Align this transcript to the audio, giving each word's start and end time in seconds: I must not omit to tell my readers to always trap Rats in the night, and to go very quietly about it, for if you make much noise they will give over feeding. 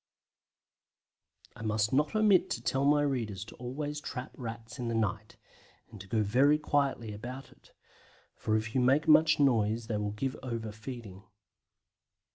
I 1.55 1.61
must 1.61 1.93
not 1.93 2.15
omit 2.15 2.49
to 2.49 2.61
tell 2.63 2.85
my 2.85 3.03
readers 3.03 3.45
to 3.45 3.55
always 3.57 4.01
trap 4.01 4.33
Rats 4.35 4.79
in 4.79 4.87
the 4.87 4.95
night, 4.95 5.37
and 5.91 6.01
to 6.01 6.07
go 6.07 6.23
very 6.23 6.57
quietly 6.57 7.13
about 7.13 7.51
it, 7.51 7.71
for 8.35 8.57
if 8.57 8.73
you 8.73 8.81
make 8.81 9.07
much 9.07 9.39
noise 9.39 9.85
they 9.85 9.97
will 9.97 10.09
give 10.13 10.35
over 10.41 10.71
feeding. 10.71 11.21